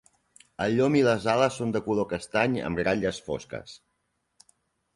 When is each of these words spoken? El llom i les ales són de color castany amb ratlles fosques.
El 0.63 0.71
llom 0.79 0.95
i 0.99 1.03
les 1.07 1.27
ales 1.33 1.59
són 1.61 1.75
de 1.75 1.83
color 1.89 2.09
castany 2.15 2.57
amb 2.71 2.83
ratlles 2.89 3.23
fosques. 3.29 3.79